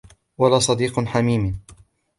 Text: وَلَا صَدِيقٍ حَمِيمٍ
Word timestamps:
وَلَا 0.37 0.59
صَدِيقٍ 0.59 0.99
حَمِيمٍ 0.99 1.59